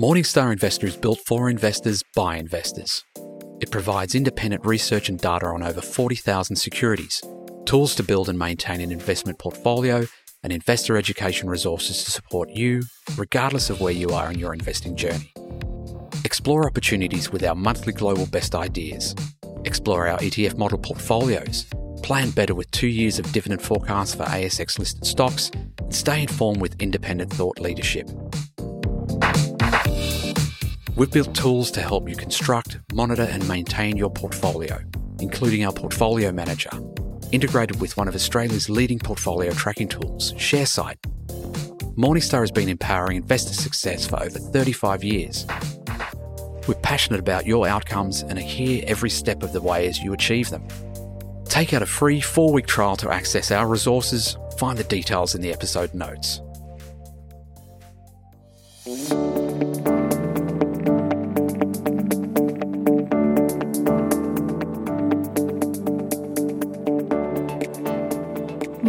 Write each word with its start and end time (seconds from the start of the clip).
Morningstar 0.00 0.50
Investor 0.50 0.86
is 0.86 0.96
built 0.96 1.20
for 1.26 1.50
investors 1.50 2.02
by 2.16 2.36
investors. 2.36 3.04
It 3.60 3.70
provides 3.70 4.14
independent 4.14 4.64
research 4.64 5.10
and 5.10 5.20
data 5.20 5.44
on 5.44 5.62
over 5.62 5.82
40,000 5.82 6.56
securities, 6.56 7.20
tools 7.66 7.94
to 7.96 8.02
build 8.02 8.30
and 8.30 8.38
maintain 8.38 8.80
an 8.80 8.92
investment 8.92 9.38
portfolio, 9.38 10.06
and 10.42 10.54
investor 10.54 10.96
education 10.96 11.50
resources 11.50 12.02
to 12.02 12.10
support 12.10 12.48
you, 12.48 12.80
regardless 13.18 13.68
of 13.68 13.82
where 13.82 13.92
you 13.92 14.08
are 14.08 14.30
in 14.30 14.38
your 14.38 14.54
investing 14.54 14.96
journey. 14.96 15.34
Explore 16.24 16.66
opportunities 16.66 17.30
with 17.30 17.44
our 17.44 17.54
monthly 17.54 17.92
global 17.92 18.24
best 18.24 18.54
ideas. 18.54 19.14
Explore 19.66 20.08
our 20.08 20.18
ETF 20.20 20.56
model 20.56 20.78
portfolios. 20.78 21.66
Plan 22.02 22.30
better 22.30 22.54
with 22.54 22.70
two 22.70 22.88
years 22.88 23.18
of 23.18 23.30
dividend 23.32 23.60
forecasts 23.60 24.14
for 24.14 24.24
ASX 24.24 24.78
listed 24.78 25.04
stocks 25.04 25.50
and 25.78 25.94
stay 25.94 26.22
informed 26.22 26.62
with 26.62 26.80
independent 26.80 27.30
thought 27.30 27.60
leadership. 27.60 28.08
We've 31.00 31.10
built 31.10 31.34
tools 31.34 31.70
to 31.70 31.80
help 31.80 32.10
you 32.10 32.14
construct, 32.14 32.78
monitor, 32.92 33.22
and 33.22 33.48
maintain 33.48 33.96
your 33.96 34.10
portfolio, 34.10 34.80
including 35.18 35.64
our 35.64 35.72
Portfolio 35.72 36.30
Manager, 36.30 36.68
integrated 37.32 37.80
with 37.80 37.96
one 37.96 38.06
of 38.06 38.14
Australia's 38.14 38.68
leading 38.68 38.98
portfolio 38.98 39.50
tracking 39.52 39.88
tools, 39.88 40.34
Sharesight. 40.34 40.96
Morningstar 41.96 42.40
has 42.40 42.50
been 42.50 42.68
empowering 42.68 43.16
investor 43.16 43.54
success 43.54 44.06
for 44.06 44.22
over 44.22 44.38
35 44.38 45.02
years. 45.02 45.46
We're 46.68 46.74
passionate 46.82 47.20
about 47.20 47.46
your 47.46 47.66
outcomes 47.66 48.20
and 48.20 48.38
are 48.38 48.42
here 48.42 48.84
every 48.86 49.08
step 49.08 49.42
of 49.42 49.54
the 49.54 49.62
way 49.62 49.86
as 49.88 50.00
you 50.00 50.12
achieve 50.12 50.50
them. 50.50 50.68
Take 51.46 51.72
out 51.72 51.80
a 51.80 51.86
free 51.86 52.20
four 52.20 52.52
week 52.52 52.66
trial 52.66 52.96
to 52.96 53.10
access 53.10 53.50
our 53.50 53.66
resources. 53.66 54.36
Find 54.58 54.76
the 54.76 54.84
details 54.84 55.34
in 55.34 55.40
the 55.40 55.50
episode 55.50 55.94
notes. 55.94 56.42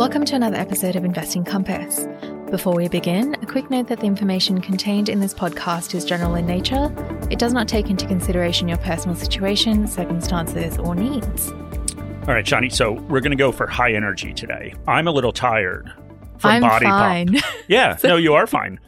Welcome 0.02 0.26
to 0.26 0.36
another 0.36 0.58
episode 0.58 0.96
of 0.96 1.06
Investing 1.06 1.46
Compass. 1.46 2.08
Before 2.50 2.74
we 2.74 2.88
begin, 2.88 3.36
a 3.36 3.46
quick 3.46 3.70
note 3.70 3.88
that 3.90 4.00
the 4.00 4.08
information 4.08 4.60
contained 4.60 5.10
in 5.10 5.20
this 5.20 5.32
podcast 5.32 5.94
is 5.94 6.06
general 6.06 6.34
in 6.34 6.48
nature. 6.48 6.92
It 7.30 7.38
does 7.38 7.54
not 7.54 7.68
take 7.68 7.88
into 7.88 8.08
consideration 8.08 8.68
your 8.68 8.80
personal 8.80 9.16
situation, 9.16 9.86
circumstances, 9.86 10.80
or 10.80 10.96
needs. 10.96 11.52
All 11.52 12.34
right, 12.34 12.44
Shani. 12.44 12.74
So 12.74 12.94
we're 12.94 13.20
going 13.20 13.30
to 13.30 13.38
go 13.38 13.52
for 13.52 13.68
high 13.68 13.94
energy 13.94 14.34
today. 14.34 14.74
I'm 14.88 15.08
a 15.08 15.12
little 15.12 15.32
tired 15.32 15.94
from 16.40 16.50
I'm 16.50 16.62
body 16.64 16.86
fine. 16.86 17.28
pump. 17.34 17.46
Yeah, 17.68 17.96
no, 18.04 18.18
you 18.18 18.34
are 18.34 18.48
fine. 18.48 18.80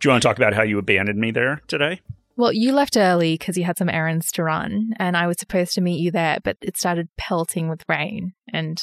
Do 0.00 0.08
you 0.08 0.10
want 0.10 0.22
to 0.24 0.28
talk 0.28 0.36
about 0.36 0.52
how 0.52 0.64
you 0.64 0.78
abandoned 0.78 1.20
me 1.20 1.30
there 1.30 1.62
today? 1.68 2.00
Well, 2.36 2.52
you 2.52 2.72
left 2.72 2.96
early 2.96 3.34
because 3.34 3.56
you 3.56 3.62
had 3.62 3.78
some 3.78 3.88
errands 3.88 4.32
to 4.32 4.42
run, 4.42 4.94
and 4.98 5.16
I 5.16 5.28
was 5.28 5.36
supposed 5.38 5.74
to 5.74 5.80
meet 5.80 6.00
you 6.00 6.10
there, 6.10 6.38
but 6.42 6.56
it 6.60 6.76
started 6.76 7.08
pelting 7.16 7.68
with 7.68 7.84
rain, 7.88 8.32
and 8.52 8.82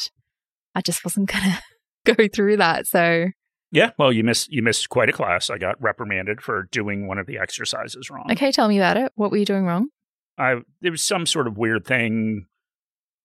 I 0.76 0.82
just 0.82 1.04
wasn't 1.06 1.30
going 1.32 1.44
to 2.06 2.16
go 2.16 2.28
through 2.34 2.58
that. 2.58 2.88
So, 2.88 3.28
Yeah, 3.72 3.92
well, 4.00 4.12
you 4.12 4.24
missed 4.24 4.52
you 4.52 4.62
missed 4.62 4.90
quite 4.90 5.10
a 5.10 5.14
class. 5.14 5.50
I 5.50 5.58
got 5.58 5.82
reprimanded 5.82 6.42
for 6.42 6.64
doing 6.72 7.08
one 7.08 7.18
of 7.18 7.28
the 7.28 7.38
exercises 7.38 8.10
wrong. 8.10 8.28
okay, 8.32 8.52
tell 8.52 8.68
me 8.68 8.78
about 8.78 8.98
it. 8.98 9.12
What 9.16 9.32
were 9.32 9.38
you 9.38 9.46
doing 9.46 9.66
wrong? 9.66 9.90
I 10.38 10.62
there 10.82 10.92
was 10.92 11.04
some 11.04 11.26
sort 11.26 11.48
of 11.48 11.58
weird 11.58 11.86
thing 11.86 12.48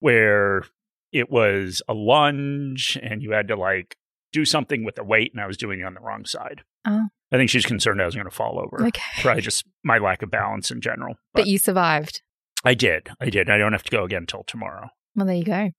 where 0.00 0.64
it 1.12 1.30
was 1.30 1.82
a 1.88 1.94
lunge 1.94 2.98
and 3.02 3.22
you 3.22 3.32
had 3.32 3.48
to 3.48 3.56
like 3.56 3.96
do 4.32 4.44
something 4.44 4.84
with 4.84 4.96
the 4.96 5.04
weight, 5.04 5.32
and 5.32 5.40
I 5.40 5.46
was 5.46 5.56
doing 5.56 5.80
it 5.80 5.84
on 5.84 5.94
the 5.94 6.00
wrong 6.00 6.24
side. 6.26 6.62
Oh. 6.84 7.06
I 7.32 7.36
think 7.36 7.48
she's 7.48 7.64
concerned 7.64 8.02
I 8.02 8.06
was 8.06 8.14
going 8.14 8.26
to 8.28 8.34
fall 8.34 8.58
over. 8.60 8.86
Okay. 8.86 9.22
Probably 9.22 9.40
just 9.42 9.64
my 9.82 9.98
lack 9.98 10.22
of 10.22 10.30
balance 10.30 10.70
in 10.70 10.80
general. 10.80 11.14
But 11.32 11.46
you 11.46 11.58
survived. 11.58 12.20
I 12.64 12.74
did. 12.74 13.08
I 13.20 13.30
did. 13.30 13.48
I 13.48 13.56
don't 13.56 13.72
have 13.72 13.82
to 13.84 13.90
go 13.90 14.04
again 14.04 14.22
until 14.22 14.44
tomorrow, 14.44 14.88
Well, 15.14 15.26
there 15.26 15.34
you 15.36 15.44
go. 15.44 15.70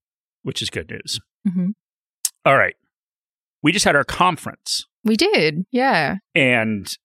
which 0.43 0.61
is 0.61 0.69
good 0.69 0.89
news. 0.89 1.19
Hmm 1.47 1.69
All 2.45 2.57
right. 2.57 2.75
We 3.63 3.71
just 3.71 3.85
had 3.85 3.95
our 3.95 4.03
conference. 4.03 4.85
We 5.03 5.15
did. 5.15 5.63
Yeah. 5.71 6.17
And 6.35 6.95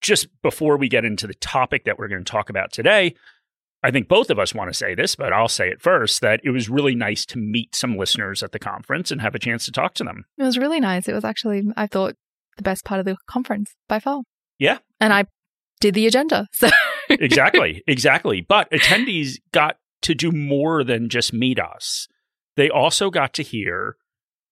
just 0.00 0.28
before 0.42 0.76
we 0.76 0.88
get 0.88 1.04
into 1.04 1.26
the 1.26 1.34
topic 1.34 1.84
that 1.84 1.98
we're 1.98 2.08
going 2.08 2.24
to 2.24 2.30
talk 2.30 2.50
about 2.50 2.72
today, 2.72 3.14
I 3.82 3.90
think 3.90 4.08
both 4.08 4.30
of 4.30 4.38
us 4.38 4.54
want 4.54 4.70
to 4.70 4.74
say 4.74 4.94
this, 4.94 5.16
but 5.16 5.32
I'll 5.32 5.48
say 5.48 5.68
it 5.68 5.80
first 5.80 6.20
that 6.20 6.40
it 6.44 6.50
was 6.50 6.68
really 6.68 6.94
nice 6.94 7.24
to 7.26 7.38
meet 7.38 7.74
some 7.74 7.96
listeners 7.96 8.42
at 8.42 8.52
the 8.52 8.58
conference 8.58 9.10
and 9.10 9.20
have 9.20 9.34
a 9.34 9.38
chance 9.38 9.64
to 9.64 9.72
talk 9.72 9.94
to 9.94 10.04
them. 10.04 10.24
It 10.38 10.42
was 10.42 10.58
really 10.58 10.80
nice. 10.80 11.08
It 11.08 11.14
was 11.14 11.24
actually, 11.24 11.64
I 11.76 11.86
thought, 11.86 12.14
the 12.56 12.62
best 12.62 12.84
part 12.84 13.00
of 13.00 13.06
the 13.06 13.16
conference 13.28 13.74
by 13.88 14.00
far. 14.00 14.22
Yeah. 14.58 14.78
And 15.00 15.12
I 15.12 15.24
did 15.80 15.94
the 15.94 16.06
agenda. 16.06 16.46
So, 16.54 16.68
exactly, 17.08 17.82
exactly. 17.88 18.40
But 18.40 18.70
attendees 18.70 19.38
got 19.50 19.78
to 20.02 20.14
do 20.14 20.30
more 20.30 20.84
than 20.84 21.08
just 21.08 21.32
meet 21.32 21.58
us. 21.58 22.06
They 22.56 22.68
also 22.68 23.10
got 23.10 23.32
to 23.34 23.42
hear 23.42 23.96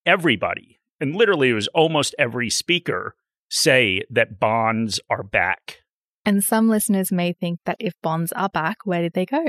everybody, 0.06 0.78
and 1.00 1.14
literally 1.14 1.50
it 1.50 1.54
was 1.54 1.68
almost 1.68 2.14
every 2.18 2.50
speaker 2.50 3.14
say 3.50 4.02
that 4.10 4.38
bonds 4.38 5.00
are 5.10 5.22
back. 5.22 5.78
and 6.26 6.44
some 6.44 6.68
listeners 6.68 7.10
may 7.10 7.32
think 7.32 7.58
that 7.64 7.76
if 7.80 7.94
bonds 8.02 8.32
are 8.32 8.50
back, 8.50 8.78
where 8.84 9.00
did 9.00 9.14
they 9.14 9.24
go? 9.24 9.46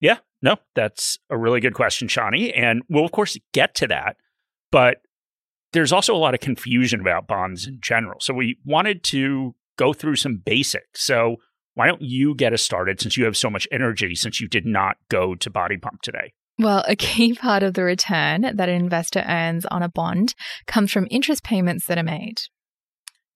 Yeah, 0.00 0.18
no, 0.42 0.56
that's 0.74 1.18
a 1.30 1.38
really 1.38 1.60
good 1.60 1.74
question, 1.74 2.08
Shani. 2.08 2.52
And 2.56 2.82
we'll, 2.88 3.04
of 3.04 3.12
course, 3.12 3.38
get 3.52 3.76
to 3.76 3.86
that. 3.86 4.16
But 4.72 4.98
there's 5.72 5.92
also 5.92 6.14
a 6.14 6.18
lot 6.18 6.34
of 6.34 6.40
confusion 6.40 7.00
about 7.00 7.28
bonds 7.28 7.68
in 7.68 7.78
general. 7.80 8.18
So 8.20 8.34
we 8.34 8.58
wanted 8.64 9.04
to 9.04 9.54
go 9.78 9.92
through 9.92 10.16
some 10.16 10.42
basics. 10.44 11.04
So 11.04 11.36
why 11.74 11.86
don't 11.86 12.02
you 12.02 12.34
get 12.34 12.52
us 12.52 12.62
started 12.62 13.00
since 13.00 13.16
you 13.16 13.24
have 13.24 13.36
so 13.36 13.48
much 13.48 13.68
energy 13.70 14.16
since 14.16 14.40
you 14.40 14.48
did 14.48 14.66
not 14.66 14.96
go 15.08 15.36
to 15.36 15.50
Body 15.50 15.76
Pump 15.76 16.02
today? 16.02 16.32
Well, 16.58 16.84
a 16.86 16.96
key 16.96 17.34
part 17.40 17.62
of 17.62 17.74
the 17.74 17.84
return 17.84 18.42
that 18.42 18.68
an 18.68 18.74
investor 18.74 19.24
earns 19.26 19.66
on 19.66 19.82
a 19.82 19.88
bond 19.88 20.34
comes 20.66 20.92
from 20.92 21.08
interest 21.10 21.42
payments 21.42 21.86
that 21.86 21.98
are 21.98 22.02
made. 22.02 22.40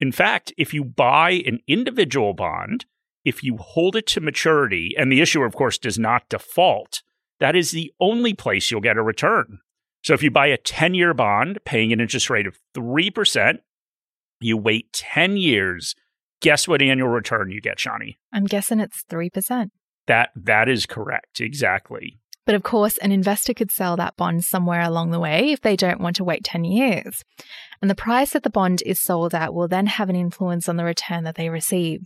In 0.01 0.13
fact, 0.13 0.53
if 0.59 0.75
you 0.75 0.85
buy 0.85 1.43
an 1.47 1.61
individual 1.67 2.35
bond, 2.35 2.85
if 3.25 3.43
you 3.43 3.57
hold 3.57 3.97
it 3.97 4.07
to 4.09 4.21
maturity, 4.21 4.95
and 4.97 5.11
the 5.11 5.21
issuer, 5.21 5.47
of 5.47 5.55
course, 5.55 5.79
does 5.79 5.99
not 5.99 6.29
default, 6.29 7.03
that 7.41 7.57
is 7.57 7.71
the 7.71 7.93
only 8.01 8.35
place 8.35 8.71
you'll 8.71 8.81
get 8.81 8.99
a 8.99 9.03
return. 9.03 9.59
So 10.05 10.15
if 10.15 10.23
you 10.23 10.31
buy 10.31 10.47
a 10.47 10.57
10 10.57 10.95
year 10.95 11.15
bond 11.15 11.59
paying 11.65 11.93
an 11.93 12.01
interest 12.01 12.31
rate 12.31 12.47
of 12.47 12.59
3%, 12.77 13.59
you 14.41 14.57
wait 14.57 14.93
10 14.93 15.37
years. 15.37 15.95
Guess 16.41 16.69
what 16.69 16.83
annual 16.83 17.09
return 17.09 17.51
you 17.51 17.61
get, 17.61 17.79
Shani? 17.79 18.17
I'm 18.33 18.45
guessing 18.45 18.79
it's 18.79 19.03
3%. 19.11 19.71
That 20.07 20.31
that 20.37 20.69
is 20.69 20.87
correct. 20.87 21.41
Exactly. 21.41 22.21
But 22.47 22.55
of 22.55 22.63
course, 22.63 22.97
an 22.99 23.11
investor 23.13 23.53
could 23.53 23.73
sell 23.73 23.97
that 23.97 24.17
bond 24.17 24.45
somewhere 24.45 24.81
along 24.81 25.11
the 25.11 25.21
way 25.21 25.51
if 25.51 25.61
they 25.61 25.77
don't 25.77 26.01
want 26.01 26.17
to 26.17 26.25
wait 26.25 26.45
10 26.45 26.65
years. 26.65 27.23
And 27.83 27.91
the 27.91 27.95
price 27.97 28.31
that 28.31 28.45
the 28.45 28.51
bond 28.51 28.83
is 28.87 29.03
sold 29.03 29.35
at 29.35 29.53
will 29.53 29.69
then 29.69 29.87
have 29.87 30.09
an 30.09 30.17
influence 30.17 30.69
on 30.69 30.77
the 30.77 30.85
return 30.85 31.25
that 31.25 31.35
they 31.35 31.49
receive. 31.49 32.03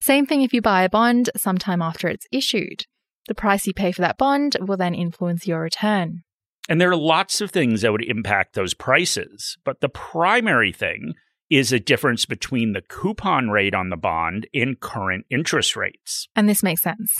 Same 0.00 0.26
thing 0.26 0.42
if 0.42 0.52
you 0.52 0.60
buy 0.60 0.82
a 0.82 0.88
bond 0.88 1.30
sometime 1.36 1.80
after 1.80 2.08
it's 2.08 2.26
issued. 2.32 2.84
The 3.28 3.34
price 3.34 3.66
you 3.66 3.72
pay 3.72 3.92
for 3.92 4.00
that 4.00 4.18
bond 4.18 4.56
will 4.60 4.76
then 4.76 4.94
influence 4.94 5.46
your 5.46 5.60
return. 5.60 6.22
And 6.68 6.80
there 6.80 6.90
are 6.90 6.96
lots 6.96 7.40
of 7.40 7.50
things 7.50 7.82
that 7.82 7.92
would 7.92 8.04
impact 8.04 8.54
those 8.54 8.74
prices. 8.74 9.56
But 9.64 9.80
the 9.80 9.88
primary 9.88 10.72
thing 10.72 11.14
is 11.50 11.72
a 11.72 11.80
difference 11.80 12.26
between 12.26 12.72
the 12.72 12.82
coupon 12.82 13.48
rate 13.48 13.74
on 13.74 13.88
the 13.88 13.96
bond 13.96 14.46
and 14.52 14.78
current 14.78 15.24
interest 15.30 15.76
rates. 15.76 16.28
And 16.36 16.48
this 16.48 16.62
makes 16.62 16.82
sense. 16.82 17.10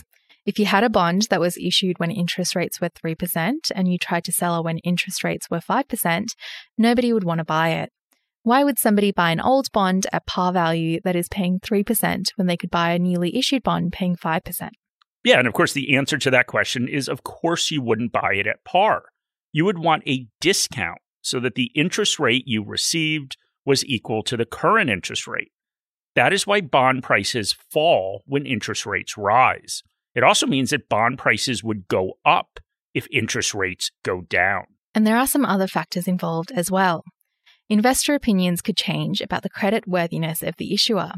If 0.49 0.59
you 0.59 0.65
had 0.65 0.83
a 0.83 0.89
bond 0.89 1.27
that 1.29 1.41
was 1.41 1.59
issued 1.59 1.99
when 1.99 2.11
interest 2.11 2.57
rates 2.57 2.81
were 2.81 2.89
3% 2.89 3.71
and 3.75 3.93
you 3.93 3.99
tried 3.99 4.25
to 4.25 4.33
sell 4.33 4.59
it 4.59 4.65
when 4.65 4.79
interest 4.79 5.23
rates 5.23 5.51
were 5.51 5.59
5%, 5.59 6.25
nobody 6.79 7.13
would 7.13 7.23
want 7.23 7.41
to 7.41 7.45
buy 7.45 7.73
it. 7.73 7.93
Why 8.45 8.65
would 8.65 8.79
somebody 8.79 9.13
buy 9.13 9.31
an 9.31 9.43
old 9.43 9.71
bond 9.75 10.07
at 10.11 10.25
par 10.25 10.55
value 10.55 11.01
that 11.05 11.15
is 11.15 11.29
paying 11.29 11.61
3% 11.61 12.29
when 12.37 12.47
they 12.47 12.57
could 12.57 12.71
buy 12.71 12.93
a 12.93 12.99
newly 12.99 13.37
issued 13.37 13.63
bond 13.63 13.93
paying 13.93 14.17
5%? 14.17 14.71
Yeah, 15.23 15.39
and 15.39 15.47
of 15.47 15.53
course, 15.53 15.75
the 15.75 15.95
answer 15.95 16.17
to 16.17 16.31
that 16.31 16.47
question 16.47 16.89
is 16.89 17.11
of 17.11 17.25
course 17.25 17.71
you 17.71 17.83
wouldn't 17.83 18.13
buy 18.13 18.33
it 18.33 18.47
at 18.47 18.65
par. 18.65 19.03
You 19.53 19.67
would 19.67 19.79
want 19.79 20.03
a 20.07 20.29
discount 20.41 21.03
so 21.21 21.41
that 21.41 21.57
the 21.57 21.71
interest 21.75 22.19
rate 22.19 22.45
you 22.47 22.65
received 22.65 23.37
was 23.67 23.85
equal 23.85 24.23
to 24.23 24.39
the 24.39 24.47
current 24.47 24.89
interest 24.89 25.27
rate. 25.27 25.53
That 26.15 26.33
is 26.33 26.47
why 26.47 26.63
bond 26.63 27.03
prices 27.03 27.55
fall 27.71 28.23
when 28.25 28.47
interest 28.47 28.87
rates 28.87 29.19
rise. 29.19 29.83
It 30.19 30.25
also 30.25 30.49
means 30.49 30.71
that 30.71 30.89
bond 30.89 31.17
prices 31.17 31.63
would 31.63 31.87
go 31.87 32.15
up 32.25 32.59
if 32.93 33.07
interest 33.13 33.55
rates 33.55 33.93
go 34.03 34.23
down. 34.23 34.65
And 34.93 35.07
there 35.07 35.17
are 35.17 35.29
some 35.29 35.45
other 35.45 35.69
factors 35.69 36.09
involved 36.09 36.51
as 36.51 36.73
well. 36.73 37.05
Investor 37.69 38.15
opinions 38.15 38.61
could 38.61 38.77
change 38.77 39.21
about 39.21 39.45
the 39.45 39.49
credit 39.49 39.87
worthiness 39.87 40.43
of 40.43 40.57
the 40.57 40.75
issuer. 40.75 41.13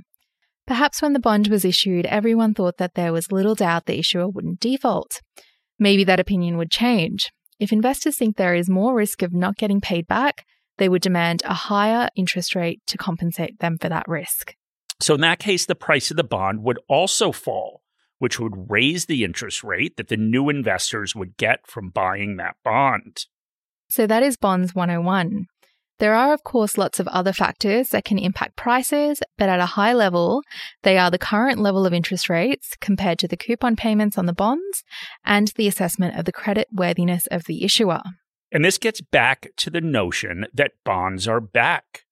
Perhaps 0.66 1.00
when 1.00 1.14
the 1.14 1.18
bond 1.18 1.48
was 1.48 1.64
issued, 1.64 2.04
everyone 2.04 2.52
thought 2.52 2.76
that 2.76 2.92
there 2.92 3.10
was 3.10 3.32
little 3.32 3.54
doubt 3.54 3.86
the 3.86 3.98
issuer 3.98 4.28
wouldn't 4.28 4.60
default. 4.60 5.22
Maybe 5.78 6.04
that 6.04 6.20
opinion 6.20 6.58
would 6.58 6.70
change. 6.70 7.30
If 7.58 7.72
investors 7.72 8.18
think 8.18 8.36
there 8.36 8.54
is 8.54 8.68
more 8.68 8.94
risk 8.94 9.22
of 9.22 9.32
not 9.32 9.56
getting 9.56 9.80
paid 9.80 10.06
back, 10.08 10.44
they 10.76 10.90
would 10.90 11.00
demand 11.00 11.40
a 11.46 11.54
higher 11.54 12.10
interest 12.16 12.54
rate 12.54 12.82
to 12.88 12.98
compensate 12.98 13.60
them 13.60 13.78
for 13.78 13.88
that 13.88 14.04
risk. 14.06 14.54
So, 15.00 15.14
in 15.14 15.22
that 15.22 15.38
case, 15.38 15.64
the 15.64 15.74
price 15.74 16.10
of 16.10 16.18
the 16.18 16.22
bond 16.22 16.62
would 16.64 16.78
also 16.86 17.32
fall, 17.32 17.80
which 18.20 18.38
would 18.38 18.70
raise 18.70 19.06
the 19.06 19.24
interest 19.24 19.64
rate 19.64 19.96
that 19.96 20.06
the 20.06 20.16
new 20.16 20.48
investors 20.48 21.16
would 21.16 21.36
get 21.36 21.66
from 21.66 21.88
buying 21.88 22.36
that 22.36 22.54
bond. 22.62 23.26
So, 23.88 24.06
that 24.06 24.22
is 24.22 24.36
Bonds 24.36 24.72
101. 24.74 25.46
There 25.98 26.14
are, 26.14 26.32
of 26.32 26.44
course, 26.44 26.78
lots 26.78 27.00
of 27.00 27.08
other 27.08 27.32
factors 27.32 27.88
that 27.90 28.04
can 28.04 28.18
impact 28.18 28.56
prices, 28.56 29.20
but 29.36 29.48
at 29.48 29.60
a 29.60 29.66
high 29.66 29.92
level, 29.92 30.42
they 30.82 30.96
are 30.96 31.10
the 31.10 31.18
current 31.18 31.58
level 31.58 31.84
of 31.84 31.92
interest 31.92 32.30
rates 32.30 32.74
compared 32.80 33.18
to 33.18 33.28
the 33.28 33.36
coupon 33.36 33.74
payments 33.74 34.16
on 34.16 34.26
the 34.26 34.32
bonds 34.32 34.84
and 35.24 35.48
the 35.56 35.66
assessment 35.66 36.16
of 36.16 36.24
the 36.24 36.32
credit 36.32 36.68
worthiness 36.72 37.26
of 37.26 37.44
the 37.44 37.64
issuer. 37.64 38.00
And 38.52 38.64
this 38.64 38.78
gets 38.78 39.00
back 39.00 39.48
to 39.56 39.70
the 39.70 39.80
notion 39.80 40.46
that 40.54 40.72
bonds 40.84 41.26
are 41.26 41.40
back. 41.40 42.04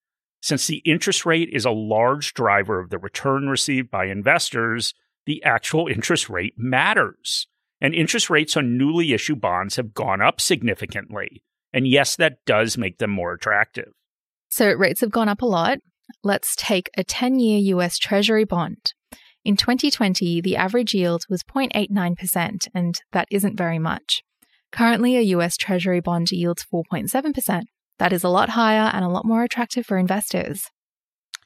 Since 0.43 0.67
the 0.67 0.83
interest 0.85 1.27
rate 1.27 1.49
is 1.53 1.65
a 1.65 1.71
large 1.71 2.35
driver 2.35 2.79
of 2.79 2.91
the 2.91 2.99
return 2.99 3.49
received 3.49 3.91
by 3.91 4.05
investors, 4.07 4.95
the 5.29 5.45
actual 5.45 5.87
interest 5.87 6.31
rate 6.31 6.55
matters. 6.57 7.47
And 7.83 7.95
interest 7.95 8.31
rates 8.31 8.57
on 8.57 8.79
newly 8.79 9.13
issued 9.13 9.43
bonds 9.43 9.77
have 9.77 9.93
gone 9.93 10.23
up 10.23 10.41
significantly. 10.41 11.45
And 11.73 11.87
yes, 11.87 12.17
that 12.17 12.39
does 12.47 12.79
make 12.79 12.97
them 12.97 13.11
more 13.11 13.35
attractive. 13.35 13.93
So 14.49 14.73
rates 14.73 15.03
have 15.03 15.11
gone 15.11 15.29
up 15.29 15.43
a 15.43 15.47
lot. 15.47 15.79
Let's 16.25 16.57
take 16.57 16.91
a 16.97 17.05
10 17.05 17.39
year 17.39 17.59
US 17.77 17.99
Treasury 17.99 18.45
bond. 18.45 18.95
In 19.45 19.55
2020, 19.57 20.41
the 20.41 20.57
average 20.57 20.95
yield 20.95 21.25
was 21.29 21.43
0.89%, 21.45 22.67
and 22.75 22.99
that 23.13 23.29
isn't 23.31 23.57
very 23.57 23.79
much. 23.79 24.23
Currently, 24.73 25.17
a 25.19 25.37
US 25.37 25.59
Treasury 25.59 26.01
bond 26.01 26.31
yields 26.31 26.65
4.7%. 26.73 27.65
That 27.99 28.15
is 28.15 28.25
a 28.25 28.31
lot 28.31 28.51
higher 28.51 28.91
and 28.95 29.05
a 29.05 29.09
lot 29.09 29.27
more 29.27 29.45
attractive 29.45 29.85
for 29.85 29.99
investors. 29.99 30.63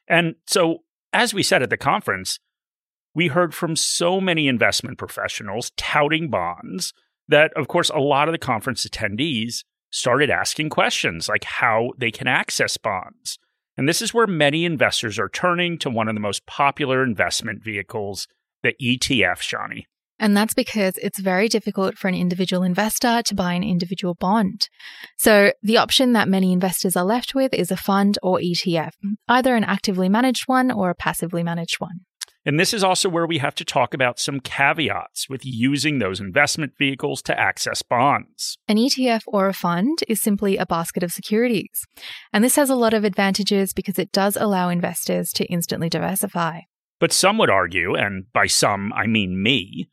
And 0.06 0.36
so, 0.46 0.78
as 1.12 1.34
we 1.34 1.42
said 1.42 1.62
at 1.64 1.70
the 1.70 1.76
conference, 1.76 2.38
we 3.14 3.28
heard 3.28 3.54
from 3.54 3.76
so 3.76 4.20
many 4.20 4.48
investment 4.48 4.98
professionals 4.98 5.72
touting 5.76 6.30
bonds 6.30 6.92
that, 7.28 7.52
of 7.54 7.68
course, 7.68 7.90
a 7.90 7.98
lot 7.98 8.28
of 8.28 8.32
the 8.32 8.38
conference 8.38 8.86
attendees 8.86 9.64
started 9.90 10.30
asking 10.30 10.70
questions 10.70 11.28
like 11.28 11.44
how 11.44 11.90
they 11.98 12.10
can 12.10 12.26
access 12.26 12.76
bonds. 12.76 13.38
And 13.76 13.88
this 13.88 14.02
is 14.02 14.12
where 14.12 14.26
many 14.26 14.64
investors 14.64 15.18
are 15.18 15.28
turning 15.28 15.78
to 15.78 15.90
one 15.90 16.08
of 16.08 16.14
the 16.14 16.20
most 16.20 16.46
popular 16.46 17.02
investment 17.02 17.62
vehicles, 17.62 18.26
the 18.62 18.74
ETF, 18.80 19.38
Shani. 19.38 19.84
And 20.18 20.36
that's 20.36 20.54
because 20.54 20.98
it's 20.98 21.18
very 21.18 21.48
difficult 21.48 21.98
for 21.98 22.06
an 22.06 22.14
individual 22.14 22.62
investor 22.62 23.22
to 23.22 23.34
buy 23.34 23.54
an 23.54 23.64
individual 23.64 24.14
bond. 24.14 24.68
So 25.18 25.52
the 25.62 25.78
option 25.78 26.12
that 26.12 26.28
many 26.28 26.52
investors 26.52 26.96
are 26.96 27.04
left 27.04 27.34
with 27.34 27.52
is 27.52 27.72
a 27.72 27.76
fund 27.76 28.18
or 28.22 28.38
ETF, 28.38 28.92
either 29.26 29.56
an 29.56 29.64
actively 29.64 30.08
managed 30.08 30.44
one 30.46 30.70
or 30.70 30.90
a 30.90 30.94
passively 30.94 31.42
managed 31.42 31.80
one. 31.80 32.02
And 32.44 32.58
this 32.58 32.74
is 32.74 32.82
also 32.82 33.08
where 33.08 33.26
we 33.26 33.38
have 33.38 33.54
to 33.56 33.64
talk 33.64 33.94
about 33.94 34.18
some 34.18 34.40
caveats 34.40 35.28
with 35.28 35.42
using 35.44 35.98
those 35.98 36.20
investment 36.20 36.72
vehicles 36.76 37.22
to 37.22 37.38
access 37.38 37.82
bonds. 37.82 38.58
An 38.66 38.76
ETF 38.76 39.22
or 39.26 39.48
a 39.48 39.52
fund 39.52 40.00
is 40.08 40.20
simply 40.20 40.56
a 40.56 40.66
basket 40.66 41.04
of 41.04 41.12
securities. 41.12 41.86
And 42.32 42.42
this 42.42 42.56
has 42.56 42.68
a 42.68 42.74
lot 42.74 42.94
of 42.94 43.04
advantages 43.04 43.72
because 43.72 43.98
it 43.98 44.10
does 44.10 44.36
allow 44.36 44.70
investors 44.70 45.32
to 45.34 45.44
instantly 45.46 45.88
diversify. 45.88 46.60
But 46.98 47.12
some 47.12 47.38
would 47.38 47.50
argue, 47.50 47.94
and 47.94 48.24
by 48.32 48.46
some 48.46 48.92
I 48.92 49.06
mean 49.06 49.40
me, 49.42 49.88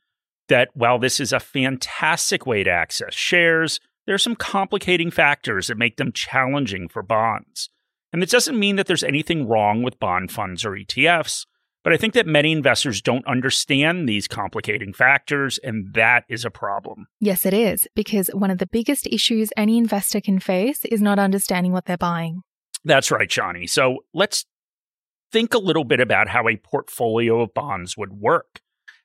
that 0.48 0.70
while 0.74 0.98
this 0.98 1.20
is 1.20 1.32
a 1.32 1.40
fantastic 1.40 2.46
way 2.46 2.64
to 2.64 2.70
access 2.70 3.14
shares, 3.14 3.80
there 4.06 4.14
are 4.14 4.18
some 4.18 4.34
complicating 4.36 5.10
factors 5.10 5.68
that 5.68 5.78
make 5.78 5.96
them 5.96 6.12
challenging 6.12 6.88
for 6.88 7.02
bonds. 7.02 7.70
And 8.12 8.20
this 8.20 8.30
doesn't 8.30 8.58
mean 8.58 8.76
that 8.76 8.86
there's 8.86 9.04
anything 9.04 9.46
wrong 9.46 9.82
with 9.82 10.00
bond 10.00 10.32
funds 10.32 10.64
or 10.64 10.72
ETFs. 10.72 11.46
But 11.82 11.94
I 11.94 11.96
think 11.96 12.12
that 12.14 12.26
many 12.26 12.52
investors 12.52 13.00
don't 13.00 13.26
understand 13.26 14.08
these 14.08 14.28
complicating 14.28 14.92
factors, 14.92 15.58
and 15.58 15.94
that 15.94 16.24
is 16.28 16.44
a 16.44 16.50
problem. 16.50 17.06
Yes, 17.20 17.46
it 17.46 17.54
is, 17.54 17.88
because 17.94 18.28
one 18.34 18.50
of 18.50 18.58
the 18.58 18.66
biggest 18.66 19.06
issues 19.06 19.50
any 19.56 19.78
investor 19.78 20.20
can 20.20 20.40
face 20.40 20.84
is 20.84 21.00
not 21.00 21.18
understanding 21.18 21.72
what 21.72 21.86
they're 21.86 21.96
buying. 21.96 22.42
That's 22.84 23.10
right, 23.10 23.28
Shani. 23.28 23.68
So 23.68 23.98
let's 24.12 24.44
think 25.32 25.54
a 25.54 25.58
little 25.58 25.84
bit 25.84 26.00
about 26.00 26.28
how 26.28 26.48
a 26.48 26.56
portfolio 26.56 27.40
of 27.40 27.54
bonds 27.54 27.96
would 27.96 28.12
work. 28.12 28.60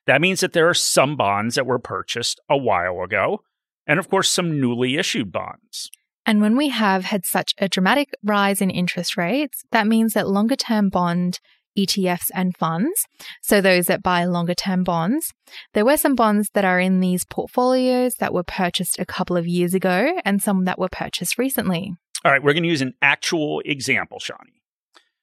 That 0.06 0.20
means 0.20 0.40
that 0.40 0.52
there 0.52 0.68
are 0.68 0.74
some 0.74 1.16
bonds 1.16 1.54
that 1.54 1.66
were 1.66 1.78
purchased 1.78 2.40
a 2.48 2.56
while 2.56 3.00
ago, 3.02 3.40
and 3.86 3.98
of 3.98 4.10
course, 4.10 4.28
some 4.28 4.60
newly 4.60 4.96
issued 4.96 5.32
bonds. 5.32 5.90
And 6.26 6.40
when 6.40 6.56
we 6.56 6.68
have 6.70 7.04
had 7.04 7.24
such 7.24 7.54
a 7.58 7.68
dramatic 7.68 8.10
rise 8.22 8.60
in 8.60 8.68
interest 8.68 9.16
rates, 9.16 9.62
that 9.70 9.86
means 9.86 10.12
that 10.14 10.28
longer 10.28 10.56
term 10.56 10.88
bond 10.88 11.38
ETFs 11.76 12.30
and 12.34 12.56
funds, 12.56 13.06
so 13.42 13.60
those 13.60 13.86
that 13.86 14.02
buy 14.02 14.24
longer 14.24 14.54
term 14.54 14.84
bonds. 14.84 15.32
There 15.74 15.84
were 15.84 15.96
some 15.96 16.14
bonds 16.14 16.50
that 16.54 16.64
are 16.64 16.80
in 16.80 17.00
these 17.00 17.24
portfolios 17.24 18.16
that 18.16 18.32
were 18.32 18.42
purchased 18.42 18.98
a 18.98 19.06
couple 19.06 19.36
of 19.36 19.46
years 19.46 19.74
ago 19.74 20.18
and 20.24 20.42
some 20.42 20.64
that 20.64 20.78
were 20.78 20.88
purchased 20.88 21.38
recently. 21.38 21.94
All 22.24 22.32
right, 22.32 22.42
we're 22.42 22.54
going 22.54 22.62
to 22.64 22.68
use 22.68 22.82
an 22.82 22.94
actual 23.02 23.62
example, 23.64 24.18
Shani. 24.18 24.56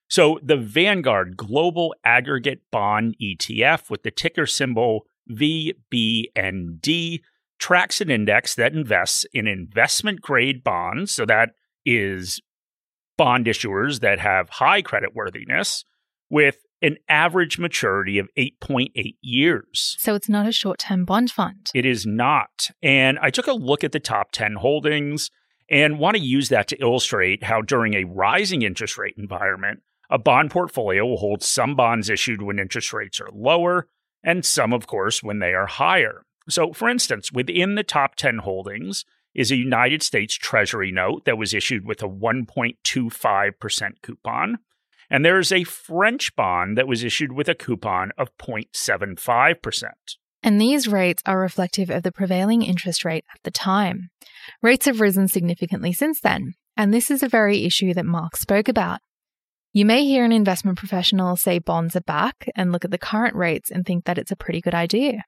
So 0.07 0.39
the 0.43 0.57
Vanguard 0.57 1.35
Global 1.35 1.95
Aggregate 2.05 2.61
Bond 2.71 3.15
ETF 3.21 3.89
with 3.89 4.03
the 4.03 4.11
ticker 4.11 4.45
symbol 4.45 5.05
VBND 5.29 7.21
tracks 7.59 8.01
an 8.01 8.11
index 8.11 8.55
that 8.55 8.73
invests 8.73 9.25
in 9.33 9.47
investment 9.47 10.21
grade 10.21 10.63
bonds. 10.63 11.13
So 11.13 11.25
that 11.25 11.51
is 11.85 12.41
bond 13.17 13.45
issuers 13.45 14.01
that 14.01 14.19
have 14.19 14.49
high 14.49 14.81
credit 14.81 15.15
worthiness 15.15 15.85
with 16.33 16.65
an 16.81 16.97
average 17.07 17.59
maturity 17.59 18.17
of 18.17 18.27
8.8 18.35 18.89
years. 19.21 19.95
So 19.99 20.15
it's 20.15 20.27
not 20.27 20.47
a 20.47 20.51
short 20.51 20.79
term 20.79 21.05
bond 21.05 21.29
fund. 21.29 21.69
It 21.75 21.85
is 21.85 22.07
not. 22.07 22.71
And 22.81 23.19
I 23.19 23.29
took 23.29 23.45
a 23.45 23.53
look 23.53 23.83
at 23.83 23.91
the 23.91 23.99
top 23.99 24.31
10 24.31 24.55
holdings 24.55 25.29
and 25.69 25.99
want 25.99 26.17
to 26.17 26.23
use 26.23 26.49
that 26.49 26.67
to 26.69 26.81
illustrate 26.81 27.43
how 27.43 27.61
during 27.61 27.93
a 27.93 28.05
rising 28.05 28.63
interest 28.63 28.97
rate 28.97 29.13
environment, 29.15 29.81
a 30.09 30.17
bond 30.17 30.49
portfolio 30.49 31.05
will 31.05 31.17
hold 31.17 31.43
some 31.43 31.75
bonds 31.75 32.09
issued 32.09 32.41
when 32.41 32.57
interest 32.57 32.91
rates 32.93 33.21
are 33.21 33.29
lower 33.31 33.87
and 34.23 34.43
some, 34.43 34.73
of 34.73 34.87
course, 34.87 35.21
when 35.21 35.37
they 35.37 35.53
are 35.53 35.67
higher. 35.67 36.25
So, 36.49 36.73
for 36.73 36.89
instance, 36.89 37.31
within 37.31 37.75
the 37.75 37.83
top 37.83 38.15
10 38.15 38.39
holdings 38.39 39.05
is 39.35 39.51
a 39.51 39.55
United 39.55 40.01
States 40.01 40.33
Treasury 40.33 40.91
note 40.91 41.25
that 41.25 41.37
was 41.37 41.53
issued 41.53 41.85
with 41.85 42.01
a 42.01 42.09
1.25% 42.09 43.91
coupon. 44.01 44.57
And 45.09 45.25
there 45.25 45.39
is 45.39 45.51
a 45.51 45.63
French 45.63 46.35
bond 46.35 46.77
that 46.77 46.87
was 46.87 47.03
issued 47.03 47.33
with 47.33 47.47
a 47.47 47.55
coupon 47.55 48.11
of 48.17 48.35
0.75%. 48.37 49.83
And 50.43 50.59
these 50.59 50.87
rates 50.87 51.23
are 51.25 51.39
reflective 51.39 51.89
of 51.89 52.03
the 52.03 52.11
prevailing 52.11 52.63
interest 52.63 53.05
rate 53.05 53.23
at 53.33 53.41
the 53.43 53.51
time. 53.51 54.09
Rates 54.61 54.85
have 54.85 54.99
risen 54.99 55.27
significantly 55.27 55.93
since 55.93 56.19
then, 56.19 56.53
and 56.75 56.93
this 56.93 57.09
is 57.09 57.23
a 57.23 57.29
very 57.29 57.63
issue 57.63 57.93
that 57.93 58.05
Mark 58.05 58.35
spoke 58.35 58.67
about. 58.67 58.99
You 59.71 59.85
may 59.85 60.05
hear 60.05 60.23
an 60.23 60.31
investment 60.31 60.77
professional 60.77 61.35
say 61.35 61.57
bonds 61.57 61.95
are 61.95 62.01
back 62.01 62.49
and 62.55 62.71
look 62.71 62.85
at 62.85 62.91
the 62.91 62.97
current 62.97 63.35
rates 63.35 63.71
and 63.71 63.85
think 63.85 64.05
that 64.05 64.17
it's 64.17 64.31
a 64.31 64.35
pretty 64.35 64.61
good 64.61 64.75
idea. 64.75 65.23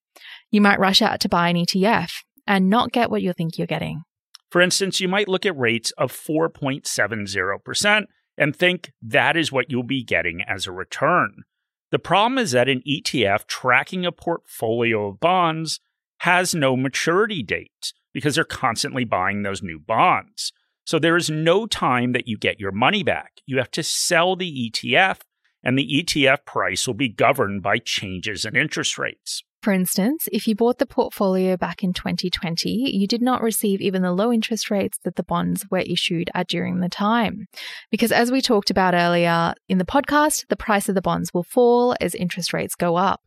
You 0.52 0.62
might 0.62 0.80
rush 0.80 1.02
out 1.02 1.20
to 1.22 1.30
buy 1.30 1.50
an 1.50 1.56
ETF 1.56 2.12
and 2.46 2.70
not 2.70 2.92
get 2.92 3.10
what 3.10 3.24
you 3.24 3.34
think 3.34 3.58
you're 3.58 3.66
getting. 3.66 4.04
For 4.52 4.62
instance, 4.62 5.00
you 5.00 5.08
might 5.08 5.28
look 5.28 5.46
at 5.46 5.58
rates 5.58 5.92
of 5.98 6.12
4.70% 6.12 8.06
and 8.38 8.56
think 8.56 8.92
that 9.02 9.38
is 9.38 9.52
what 9.52 9.70
you'll 9.70 9.84
be 9.84 10.04
getting 10.04 10.42
as 10.42 10.68
a 10.68 10.72
return. 10.72 11.44
The 11.92 12.00
problem 12.00 12.38
is 12.38 12.52
that 12.52 12.70
an 12.70 12.82
ETF 12.88 13.48
tracking 13.48 14.06
a 14.06 14.12
portfolio 14.12 15.08
of 15.08 15.20
bonds 15.20 15.80
has 16.20 16.56
no 16.56 16.76
maturity 16.76 17.44
date 17.44 17.94
because 18.14 18.36
they're 18.36 18.44
constantly 18.44 19.06
buying 19.06 19.44
those 19.44 19.62
new 19.62 19.80
bonds. 19.80 20.52
So 20.86 21.00
there 21.00 21.18
is 21.18 21.30
no 21.30 21.66
time 21.66 22.12
that 22.14 22.28
you 22.28 22.38
get 22.38 22.60
your 22.60 22.72
money 22.72 23.04
back. 23.04 23.34
You 23.46 23.58
have 23.58 23.72
to 23.72 23.84
sell 23.84 24.36
the 24.36 24.72
ETF, 24.72 25.22
and 25.64 25.78
the 25.78 26.04
ETF 26.04 26.46
price 26.46 26.86
will 26.86 26.94
be 26.94 27.10
governed 27.10 27.64
by 27.64 27.80
changes 27.80 28.46
in 28.46 28.56
interest 28.56 28.98
rates. 28.98 29.44
For 29.66 29.74
instance, 29.74 30.30
if 30.32 30.46
you 30.46 30.54
bought 30.54 30.78
the 30.78 30.86
portfolio 30.86 31.58
back 31.58 31.84
in 31.84 31.92
2020, 31.92 32.70
you 32.96 33.08
did 33.08 33.24
not 33.24 33.42
receive 33.42 33.82
even 33.82 34.04
the 34.04 34.12
low 34.12 34.32
interest 34.32 34.70
rates 34.70 35.00
that 35.04 35.16
the 35.16 35.24
bonds 35.24 35.66
were 35.72 35.80
issued 35.80 36.30
at 36.36 36.48
during 36.48 36.82
the 36.82 36.88
time. 36.88 37.48
Because 37.90 38.12
as 38.12 38.32
we 38.32 38.42
talked 38.42 38.70
about 38.70 38.94
earlier 38.94 39.56
in 39.68 39.80
the 39.80 39.84
podcast, 39.84 40.46
the 40.50 40.56
price 40.56 40.88
of 40.88 40.94
the 40.94 41.02
bonds 41.02 41.34
will 41.34 41.42
fall 41.42 41.96
as 42.00 42.14
interest 42.14 42.54
rates 42.54 42.76
go 42.76 42.96
up. 42.96 43.22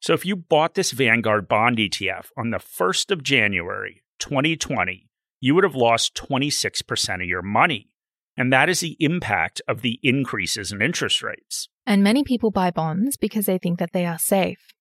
So 0.00 0.14
if 0.14 0.26
you 0.26 0.34
bought 0.34 0.74
this 0.74 0.90
Vanguard 0.90 1.46
bond 1.46 1.78
ETF 1.78 2.26
on 2.36 2.50
the 2.50 2.58
1st 2.58 3.12
of 3.12 3.22
January 3.22 4.02
2020, 4.18 5.08
you 5.38 5.54
would 5.54 5.62
have 5.62 5.76
lost 5.76 6.16
26% 6.16 7.22
of 7.22 7.28
your 7.28 7.42
money. 7.42 7.88
And 8.36 8.52
that 8.52 8.68
is 8.68 8.80
the 8.80 8.96
impact 8.98 9.62
of 9.68 9.82
the 9.82 10.00
increases 10.02 10.72
in 10.72 10.82
interest 10.82 11.22
rates. 11.22 11.68
And 11.86 12.02
many 12.02 12.24
people 12.24 12.50
buy 12.50 12.72
bonds 12.72 13.16
because 13.16 13.46
they 13.46 13.58
think 13.58 13.78
that 13.78 13.92
they 13.92 14.06
are 14.06 14.18
safe. 14.18 14.74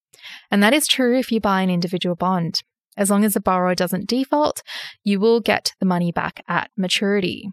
And 0.51 0.61
that 0.63 0.73
is 0.73 0.87
true 0.87 1.17
if 1.17 1.31
you 1.31 1.39
buy 1.39 1.61
an 1.61 1.69
individual 1.69 2.15
bond. 2.15 2.61
As 2.95 3.09
long 3.09 3.23
as 3.23 3.33
the 3.33 3.41
borrower 3.41 3.75
doesn't 3.75 4.07
default, 4.07 4.61
you 5.03 5.19
will 5.19 5.39
get 5.39 5.73
the 5.79 5.85
money 5.85 6.11
back 6.11 6.43
at 6.47 6.69
maturity 6.77 7.49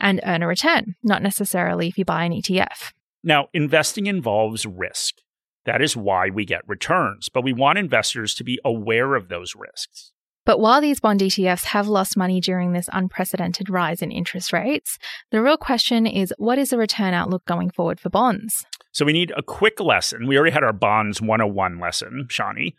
and 0.00 0.20
earn 0.24 0.42
a 0.42 0.46
return, 0.48 0.94
not 1.02 1.22
necessarily 1.22 1.88
if 1.88 1.98
you 1.98 2.04
buy 2.04 2.24
an 2.24 2.32
ETF. 2.32 2.92
Now, 3.22 3.48
investing 3.52 4.06
involves 4.06 4.66
risk. 4.66 5.16
That 5.64 5.80
is 5.80 5.96
why 5.96 6.28
we 6.28 6.44
get 6.44 6.60
returns, 6.68 7.28
but 7.28 7.42
we 7.42 7.52
want 7.52 7.78
investors 7.78 8.34
to 8.34 8.44
be 8.44 8.60
aware 8.64 9.14
of 9.14 9.28
those 9.28 9.54
risks. 9.56 10.12
But 10.46 10.60
while 10.60 10.80
these 10.80 11.00
bond 11.00 11.20
ETFs 11.20 11.64
have 11.64 11.88
lost 11.88 12.16
money 12.16 12.40
during 12.40 12.72
this 12.72 12.88
unprecedented 12.92 13.70
rise 13.70 14.02
in 14.02 14.10
interest 14.10 14.52
rates, 14.52 14.98
the 15.30 15.42
real 15.42 15.56
question 15.56 16.06
is 16.06 16.34
what 16.36 16.58
is 16.58 16.70
the 16.70 16.78
return 16.78 17.14
outlook 17.14 17.44
going 17.46 17.70
forward 17.70 17.98
for 17.98 18.10
bonds? 18.10 18.66
So 18.92 19.04
we 19.04 19.12
need 19.12 19.32
a 19.36 19.42
quick 19.42 19.80
lesson. 19.80 20.26
We 20.26 20.36
already 20.36 20.52
had 20.52 20.62
our 20.62 20.72
bonds 20.72 21.20
101 21.20 21.80
lesson, 21.80 22.26
Shani. 22.28 22.74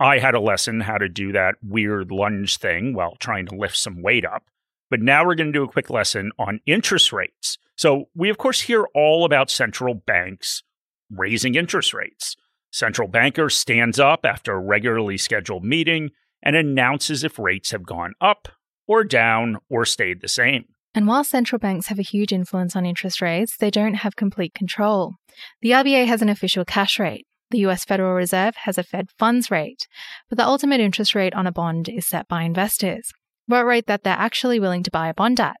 I 0.00 0.18
had 0.18 0.34
a 0.34 0.40
lesson 0.40 0.80
how 0.80 0.96
to 0.96 1.10
do 1.10 1.30
that 1.32 1.56
weird 1.62 2.10
lunge 2.10 2.56
thing 2.56 2.94
while 2.94 3.16
trying 3.16 3.46
to 3.46 3.54
lift 3.54 3.76
some 3.76 4.02
weight 4.02 4.24
up. 4.24 4.44
But 4.88 5.00
now 5.00 5.24
we're 5.24 5.34
going 5.34 5.52
to 5.52 5.58
do 5.58 5.62
a 5.62 5.68
quick 5.68 5.90
lesson 5.90 6.32
on 6.38 6.60
interest 6.64 7.12
rates. 7.12 7.58
So 7.76 8.06
we, 8.14 8.30
of 8.30 8.38
course, 8.38 8.62
hear 8.62 8.86
all 8.94 9.24
about 9.24 9.50
central 9.50 9.94
banks 9.94 10.62
raising 11.10 11.54
interest 11.54 11.92
rates. 11.92 12.34
Central 12.72 13.08
banker 13.08 13.50
stands 13.50 14.00
up 14.00 14.24
after 14.24 14.52
a 14.52 14.60
regularly 14.60 15.18
scheduled 15.18 15.64
meeting 15.64 16.10
and 16.42 16.56
announces 16.56 17.24
if 17.24 17.38
rates 17.38 17.70
have 17.70 17.84
gone 17.84 18.14
up 18.20 18.48
or 18.86 19.04
down 19.04 19.58
or 19.68 19.84
stayed 19.84 20.20
the 20.20 20.28
same. 20.28 20.64
And 20.94 21.06
while 21.06 21.22
central 21.22 21.58
banks 21.58 21.86
have 21.86 21.98
a 21.98 22.02
huge 22.02 22.32
influence 22.32 22.74
on 22.74 22.84
interest 22.84 23.20
rates, 23.20 23.56
they 23.56 23.70
don't 23.70 23.94
have 23.94 24.16
complete 24.16 24.54
control. 24.54 25.14
The 25.62 25.70
RBA 25.70 26.06
has 26.06 26.22
an 26.22 26.28
official 26.28 26.64
cash 26.64 26.98
rate. 26.98 27.26
The 27.50 27.66
US 27.66 27.84
Federal 27.84 28.14
Reserve 28.14 28.56
has 28.64 28.78
a 28.78 28.82
Fed 28.82 29.10
funds 29.18 29.50
rate, 29.50 29.86
but 30.28 30.38
the 30.38 30.46
ultimate 30.46 30.80
interest 30.80 31.14
rate 31.14 31.34
on 31.34 31.46
a 31.46 31.52
bond 31.52 31.88
is 31.88 32.06
set 32.06 32.28
by 32.28 32.42
investors, 32.42 33.12
what 33.46 33.66
rate 33.66 33.86
that 33.86 34.02
they're 34.02 34.14
actually 34.14 34.60
willing 34.60 34.82
to 34.84 34.90
buy 34.90 35.08
a 35.08 35.14
bond 35.14 35.40
at. 35.40 35.56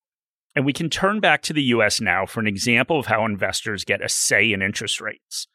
And 0.54 0.64
we 0.64 0.72
can 0.72 0.90
turn 0.90 1.20
back 1.20 1.42
to 1.42 1.52
the 1.52 1.62
US 1.62 2.00
now 2.00 2.26
for 2.26 2.40
an 2.40 2.46
example 2.46 2.98
of 2.98 3.06
how 3.06 3.24
investors 3.24 3.84
get 3.84 4.04
a 4.04 4.08
say 4.08 4.52
in 4.52 4.62
interest 4.62 5.00
rates. 5.00 5.46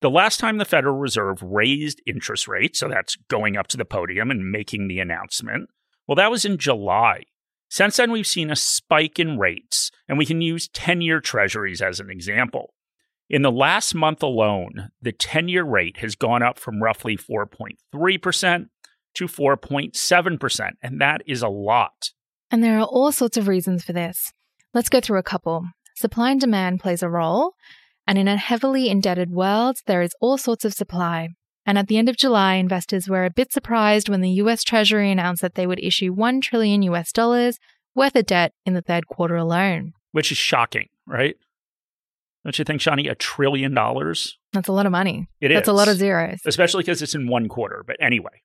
The 0.00 0.10
last 0.10 0.40
time 0.40 0.56
the 0.56 0.64
Federal 0.64 0.96
Reserve 0.96 1.42
raised 1.42 2.00
interest 2.06 2.48
rates, 2.48 2.78
so 2.78 2.88
that's 2.88 3.16
going 3.28 3.56
up 3.56 3.66
to 3.68 3.76
the 3.76 3.84
podium 3.84 4.30
and 4.30 4.50
making 4.50 4.88
the 4.88 4.98
announcement, 4.98 5.68
well, 6.06 6.16
that 6.16 6.30
was 6.30 6.46
in 6.46 6.56
July. 6.56 7.24
Since 7.68 7.98
then, 7.98 8.10
we've 8.10 8.26
seen 8.26 8.50
a 8.50 8.56
spike 8.56 9.18
in 9.18 9.38
rates, 9.38 9.90
and 10.08 10.16
we 10.16 10.26
can 10.26 10.40
use 10.40 10.68
10 10.68 11.02
year 11.02 11.20
treasuries 11.20 11.82
as 11.82 12.00
an 12.00 12.10
example. 12.10 12.74
In 13.28 13.42
the 13.42 13.52
last 13.52 13.94
month 13.94 14.22
alone, 14.22 14.90
the 15.00 15.12
10 15.12 15.48
year 15.48 15.64
rate 15.64 15.98
has 15.98 16.16
gone 16.16 16.42
up 16.42 16.58
from 16.58 16.82
roughly 16.82 17.16
4.3% 17.16 18.66
to 19.14 19.26
4.7%, 19.26 20.70
and 20.82 21.00
that 21.00 21.20
is 21.26 21.42
a 21.42 21.48
lot. 21.48 22.10
And 22.50 22.64
there 22.64 22.78
are 22.78 22.86
all 22.86 23.12
sorts 23.12 23.36
of 23.36 23.48
reasons 23.48 23.84
for 23.84 23.92
this. 23.92 24.32
Let's 24.72 24.88
go 24.88 25.00
through 25.00 25.18
a 25.18 25.24
couple. 25.24 25.66
Supply 25.94 26.30
and 26.30 26.40
demand 26.40 26.80
plays 26.80 27.02
a 27.02 27.08
role, 27.08 27.54
and 28.10 28.18
in 28.18 28.26
a 28.26 28.36
heavily 28.36 28.88
indebted 28.88 29.30
world, 29.30 29.76
there 29.86 30.02
is 30.02 30.16
all 30.20 30.36
sorts 30.36 30.64
of 30.64 30.74
supply. 30.74 31.28
And 31.64 31.78
at 31.78 31.86
the 31.86 31.96
end 31.96 32.08
of 32.08 32.16
July, 32.16 32.54
investors 32.54 33.08
were 33.08 33.24
a 33.24 33.30
bit 33.30 33.52
surprised 33.52 34.08
when 34.08 34.20
the 34.20 34.30
US 34.30 34.64
Treasury 34.64 35.12
announced 35.12 35.42
that 35.42 35.54
they 35.54 35.64
would 35.64 35.78
issue 35.78 36.12
1 36.12 36.40
trillion 36.40 36.82
US 36.82 37.12
dollars 37.12 37.60
worth 37.94 38.16
of 38.16 38.26
debt 38.26 38.52
in 38.66 38.74
the 38.74 38.82
third 38.82 39.06
quarter 39.06 39.36
alone. 39.36 39.92
Which 40.10 40.32
is 40.32 40.38
shocking, 40.38 40.88
right? 41.06 41.36
Don't 42.42 42.58
you 42.58 42.64
think, 42.64 42.80
Shani? 42.80 43.08
A 43.08 43.14
trillion 43.14 43.74
dollars? 43.74 44.36
That's 44.52 44.66
a 44.66 44.72
lot 44.72 44.86
of 44.86 44.92
money. 44.92 45.28
It 45.40 45.50
That's 45.50 45.68
is. 45.68 45.72
a 45.72 45.72
lot 45.72 45.86
of 45.86 45.96
zeros. 45.96 46.40
Especially 46.44 46.82
because 46.82 47.02
it's 47.02 47.14
in 47.14 47.28
one 47.28 47.46
quarter. 47.46 47.84
But 47.86 47.94
anyway, 48.00 48.42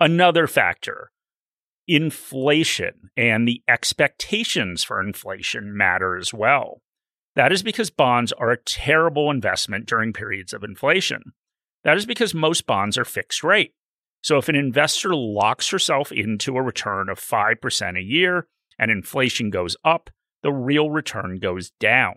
another 0.00 0.46
factor 0.46 1.10
inflation 1.86 3.10
and 3.14 3.46
the 3.46 3.60
expectations 3.68 4.82
for 4.82 5.02
inflation 5.02 5.76
matter 5.76 6.16
as 6.16 6.32
well. 6.32 6.80
That 7.36 7.52
is 7.52 7.62
because 7.62 7.90
bonds 7.90 8.32
are 8.32 8.50
a 8.50 8.62
terrible 8.62 9.30
investment 9.30 9.86
during 9.86 10.12
periods 10.12 10.52
of 10.52 10.62
inflation. 10.62 11.32
That 11.82 11.96
is 11.96 12.06
because 12.06 12.32
most 12.34 12.66
bonds 12.66 12.96
are 12.96 13.04
fixed 13.04 13.42
rate. 13.42 13.72
So 14.22 14.38
if 14.38 14.48
an 14.48 14.54
investor 14.54 15.14
locks 15.14 15.68
herself 15.68 16.10
into 16.10 16.56
a 16.56 16.62
return 16.62 17.08
of 17.08 17.20
5% 17.20 17.98
a 17.98 18.02
year 18.02 18.46
and 18.78 18.90
inflation 18.90 19.50
goes 19.50 19.76
up, 19.84 20.10
the 20.42 20.52
real 20.52 20.90
return 20.90 21.38
goes 21.38 21.72
down. 21.80 22.14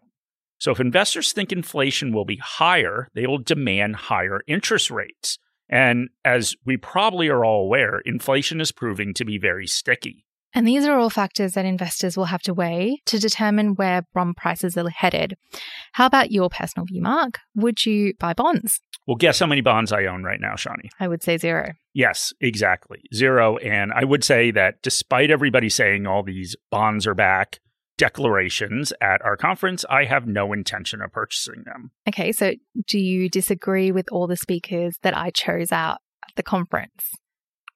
So 0.60 0.72
if 0.72 0.80
investors 0.80 1.34
think 1.34 1.52
inflation 1.52 2.14
will 2.14 2.26
be 2.26 2.38
higher, 2.38 3.10
they 3.14 3.28
will 3.28 3.38
demand 3.38 3.96
higher 3.96 4.42
interest 4.48 4.90
rates. 4.90 5.38
And 5.70 6.10
as 6.24 6.56
we 6.66 6.78
probably 6.78 7.28
are 7.28 7.44
all 7.44 7.66
aware, 7.66 8.00
inflation 8.06 8.62
is 8.62 8.72
proving 8.72 9.14
to 9.16 9.26
be 9.26 9.38
very 9.38 9.68
sticky. 9.68 10.26
And 10.54 10.68
these 10.68 10.86
are 10.86 10.98
all 10.98 11.10
factors 11.10 11.54
that 11.54 11.66
investors 11.66 12.18
will 12.18 12.26
have 12.26 12.42
to 12.44 12.54
weigh 12.54 13.02
to 13.06 13.20
determine 13.20 13.76
where 13.76 14.04
bond 14.14 14.38
prices 14.38 14.78
are 14.78 14.90
headed. 14.90 15.36
How 15.94 16.06
about 16.06 16.32
your 16.32 16.50
personal 16.50 16.86
view, 16.86 17.02
Mark? 17.02 17.40
Would 17.56 17.86
you 17.86 18.14
buy 18.20 18.34
bonds? 18.34 18.80
Well, 19.06 19.16
guess 19.16 19.40
how 19.40 19.46
many 19.46 19.62
bonds 19.62 19.92
I 19.92 20.06
own 20.06 20.24
right 20.24 20.40
now, 20.42 20.54
Shani? 20.54 20.90
I 21.00 21.08
would 21.08 21.24
say 21.24 21.38
zero. 21.38 21.74
Yes, 21.94 22.34
exactly. 22.42 23.00
Zero. 23.14 23.58
And 23.58 23.94
I 23.94 24.04
would 24.04 24.24
say 24.24 24.52
that 24.52 24.82
despite 24.82 25.32
everybody 25.32 25.70
saying 25.70 26.08
all 26.08 26.24
these 26.24 26.56
bonds 26.72 27.08
are 27.08 27.14
back, 27.14 27.60
declarations 27.98 28.94
at 29.02 29.22
our 29.24 29.36
conference, 29.36 29.84
I 29.90 30.06
have 30.06 30.28
no 30.28 30.54
intention 30.54 31.02
of 31.02 31.12
purchasing 31.12 31.64
them. 31.66 31.92
Okay, 32.08 32.32
so 32.32 32.54
do 32.88 33.00
you 33.00 33.30
disagree 33.30 33.92
with 33.92 34.08
all 34.12 34.28
the 34.28 34.38
speakers 34.38 34.98
that 35.04 35.18
I 35.18 35.32
chose 35.32 35.72
out 35.72 36.00
at 36.28 36.36
the 36.36 36.44
conference? 36.44 37.12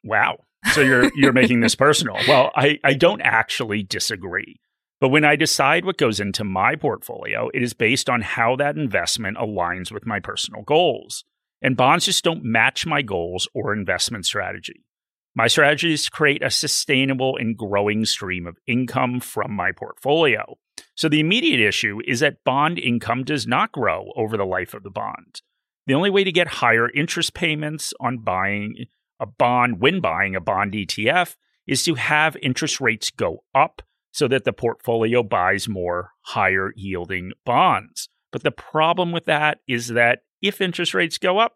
Wow. 0.03 0.37
So 0.73 0.81
you're 0.81 1.11
you're 1.15 1.33
making 1.33 1.61
this 1.61 1.75
personal. 1.75 2.17
Well, 2.27 2.51
I, 2.55 2.79
I 2.83 2.93
don't 2.93 3.21
actually 3.21 3.83
disagree. 3.83 4.59
But 4.99 5.09
when 5.09 5.25
I 5.25 5.35
decide 5.35 5.83
what 5.83 5.97
goes 5.97 6.19
into 6.19 6.43
my 6.43 6.75
portfolio, 6.75 7.49
it 7.53 7.63
is 7.63 7.73
based 7.73 8.09
on 8.09 8.21
how 8.21 8.55
that 8.57 8.77
investment 8.77 9.37
aligns 9.37 9.91
with 9.91 10.05
my 10.05 10.19
personal 10.19 10.61
goals. 10.61 11.23
And 11.61 11.75
bonds 11.75 12.05
just 12.05 12.23
don't 12.23 12.43
match 12.43 12.85
my 12.85 13.01
goals 13.01 13.47
or 13.55 13.73
investment 13.73 14.25
strategy. 14.25 14.85
My 15.33 15.47
strategy 15.47 15.93
is 15.93 16.05
to 16.05 16.11
create 16.11 16.43
a 16.43 16.51
sustainable 16.51 17.37
and 17.37 17.57
growing 17.57 18.05
stream 18.05 18.45
of 18.45 18.57
income 18.67 19.19
from 19.19 19.53
my 19.53 19.71
portfolio. 19.71 20.57
So 20.95 21.09
the 21.09 21.19
immediate 21.19 21.65
issue 21.65 21.99
is 22.05 22.19
that 22.19 22.43
bond 22.43 22.77
income 22.77 23.23
does 23.23 23.47
not 23.47 23.71
grow 23.71 24.11
over 24.15 24.37
the 24.37 24.45
life 24.45 24.73
of 24.73 24.83
the 24.83 24.89
bond. 24.91 25.41
The 25.87 25.93
only 25.93 26.09
way 26.09 26.23
to 26.23 26.31
get 26.31 26.47
higher 26.47 26.89
interest 26.91 27.33
payments 27.33 27.93
on 27.99 28.19
buying 28.19 28.85
a 29.21 29.27
bond 29.27 29.79
when 29.79 30.01
buying 30.01 30.35
a 30.35 30.41
bond 30.41 30.73
ETF 30.73 31.35
is 31.67 31.83
to 31.83 31.95
have 31.95 32.35
interest 32.41 32.81
rates 32.81 33.11
go 33.11 33.43
up 33.55 33.81
so 34.11 34.27
that 34.27 34.43
the 34.43 34.51
portfolio 34.51 35.23
buys 35.23 35.69
more 35.69 36.09
higher 36.21 36.73
yielding 36.75 37.31
bonds. 37.45 38.09
But 38.31 38.43
the 38.43 38.51
problem 38.51 39.11
with 39.11 39.25
that 39.25 39.59
is 39.67 39.89
that 39.89 40.19
if 40.41 40.59
interest 40.59 40.93
rates 40.93 41.17
go 41.17 41.37
up, 41.37 41.53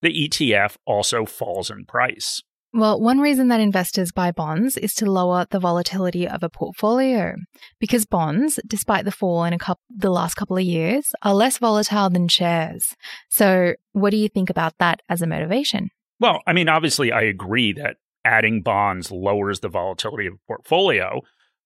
the 0.00 0.28
ETF 0.28 0.76
also 0.84 1.26
falls 1.26 1.70
in 1.70 1.84
price. 1.84 2.42
Well, 2.74 2.98
one 2.98 3.20
reason 3.20 3.48
that 3.48 3.60
investors 3.60 4.12
buy 4.12 4.32
bonds 4.32 4.78
is 4.78 4.94
to 4.94 5.10
lower 5.10 5.46
the 5.50 5.60
volatility 5.60 6.26
of 6.26 6.42
a 6.42 6.48
portfolio 6.48 7.34
because 7.78 8.06
bonds, 8.06 8.58
despite 8.66 9.04
the 9.04 9.12
fall 9.12 9.44
in 9.44 9.56
couple, 9.58 9.82
the 9.94 10.10
last 10.10 10.36
couple 10.36 10.56
of 10.56 10.62
years, 10.62 11.12
are 11.22 11.34
less 11.34 11.58
volatile 11.58 12.08
than 12.08 12.28
shares. 12.28 12.96
So, 13.28 13.74
what 13.92 14.10
do 14.10 14.16
you 14.16 14.28
think 14.30 14.48
about 14.48 14.78
that 14.78 15.02
as 15.10 15.20
a 15.20 15.26
motivation? 15.26 15.90
Well, 16.22 16.40
I 16.46 16.52
mean, 16.52 16.68
obviously, 16.68 17.10
I 17.10 17.22
agree 17.22 17.72
that 17.72 17.96
adding 18.24 18.62
bonds 18.62 19.10
lowers 19.10 19.58
the 19.58 19.68
volatility 19.68 20.28
of 20.28 20.34
a 20.34 20.46
portfolio. 20.46 21.20